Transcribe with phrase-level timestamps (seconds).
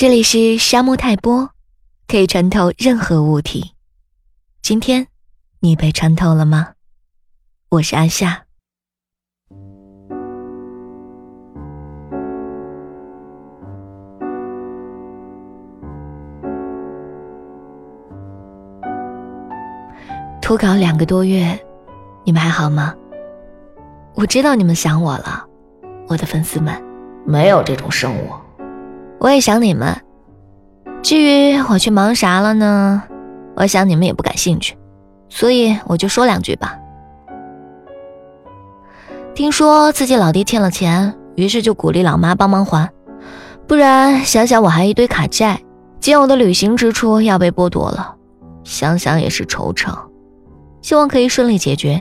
[0.00, 1.50] 这里是沙漠泰波，
[2.06, 3.72] 可以穿透任何物体。
[4.62, 5.08] 今天
[5.58, 6.74] 你被穿透了吗？
[7.68, 8.44] 我是安夏。
[20.40, 21.58] 脱稿两个多月，
[22.22, 22.94] 你们还好吗？
[24.14, 25.44] 我知道你们想我了，
[26.06, 26.80] 我的粉丝们。
[27.26, 28.30] 没有这种生物。
[29.18, 29.96] 我也想你们。
[31.02, 33.02] 至于我去忙啥了呢？
[33.56, 34.76] 我想你们也不感兴趣，
[35.28, 36.78] 所以我就说两句吧。
[39.34, 42.90] 听说自己老爹欠了钱，于是就鼓励老妈帮忙还，
[43.66, 45.60] 不然想想我还一堆卡债，
[46.00, 48.14] 仅有的旅行支出要被剥夺了，
[48.64, 49.96] 想想也是惆怅。
[50.82, 52.00] 希望可以顺利解决。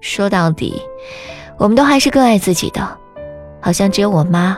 [0.00, 0.80] 说到底，
[1.58, 2.98] 我们都还是更爱自己的，
[3.60, 4.56] 好像只有我妈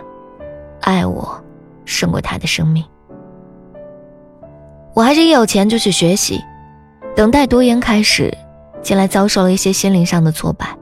[0.80, 1.42] 爱我
[1.84, 2.84] 胜过他的生命。
[4.94, 6.40] 我还是一有钱就去学习，
[7.14, 8.36] 等待读研开始，
[8.82, 10.76] 近来遭受了一些心灵上的挫败，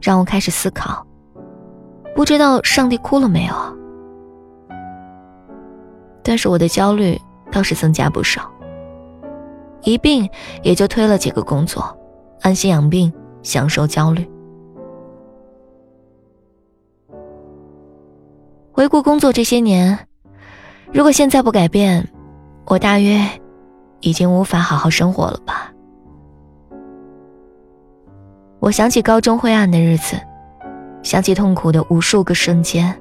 [0.00, 1.06] 让我开始思考，
[2.14, 3.54] 不知道上帝哭了没有。
[6.22, 7.18] 但是我的焦虑
[7.50, 8.50] 倒是增加不少。
[9.82, 10.28] 一病
[10.62, 11.96] 也就推了几个工作，
[12.42, 13.10] 安心养病，
[13.42, 14.28] 享受焦虑。
[18.78, 19.98] 回顾工作这些年，
[20.92, 22.08] 如果现在不改变，
[22.64, 23.20] 我大约
[23.98, 25.72] 已经无法好好生活了吧。
[28.60, 30.14] 我想起高中灰暗的日子，
[31.02, 32.94] 想起痛苦的无数个瞬间。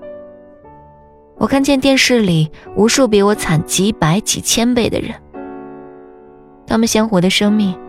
[1.38, 5.14] 我看见电视里无数比我惨几百几千倍的人。
[6.66, 7.80] 他们鲜活的生命，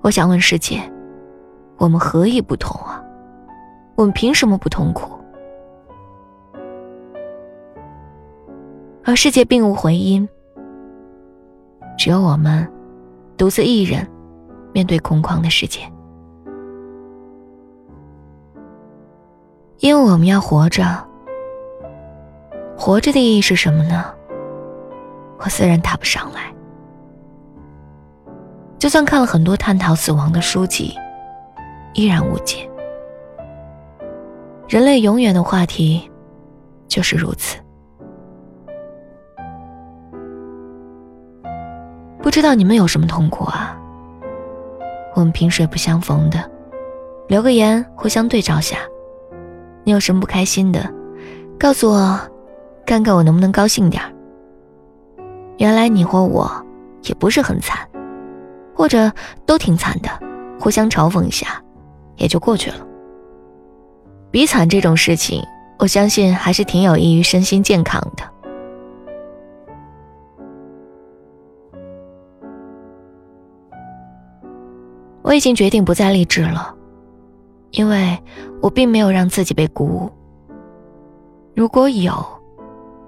[0.00, 0.80] 我想问世界：
[1.76, 3.02] 我们何以不同啊？
[3.96, 5.17] 我们凭什么不痛苦？
[9.08, 10.28] 而世界并无回音，
[11.96, 12.70] 只有我们
[13.38, 14.06] 独自一人
[14.74, 15.80] 面对空旷的世界。
[19.78, 20.84] 因为我们要活着，
[22.76, 24.04] 活着的意义是什么呢？
[25.38, 26.54] 我自然答不上来。
[28.78, 30.94] 就算看了很多探讨死亡的书籍，
[31.94, 32.68] 依然无解。
[34.68, 36.10] 人类永远的话题，
[36.88, 37.58] 就是如此。
[42.22, 43.76] 不知道你们有什么痛苦啊？
[45.14, 46.50] 我们萍水不相逢的，
[47.28, 48.78] 留个言，互相对照下。
[49.84, 50.92] 你有什么不开心的，
[51.58, 52.20] 告诉我，
[52.84, 54.12] 看看我能不能高兴点儿。
[55.56, 56.50] 原来你或我，
[57.04, 57.78] 也不是很惨。
[58.74, 59.10] 或者
[59.44, 60.08] 都挺惨的，
[60.60, 61.60] 互相嘲讽一下，
[62.16, 62.76] 也就过去了。
[64.30, 65.42] 比惨这种事情，
[65.80, 68.22] 我相信还是挺有益于身心健康的。
[75.28, 76.74] 我已经决定不再励志了，
[77.72, 78.18] 因为
[78.62, 80.10] 我并没有让自己被鼓舞。
[81.54, 82.14] 如果有，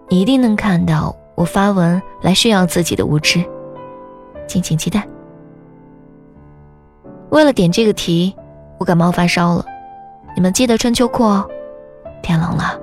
[0.06, 3.42] 你一定能看到我发文来炫耀自己的无知，
[4.46, 5.08] 敬请期待。
[7.30, 8.36] 为了点这个题，
[8.78, 9.64] 我感冒发烧了，
[10.36, 11.48] 你们记得穿秋裤哦，
[12.22, 12.78] 天冷了。